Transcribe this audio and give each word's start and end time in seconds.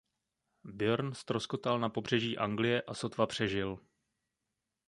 Björn 0.63 1.13
ztroskotal 1.13 1.79
na 1.79 1.89
pobřeží 1.89 2.37
Anglie 2.37 2.81
a 2.81 2.93
sotva 2.93 3.27
přežil. 3.27 3.79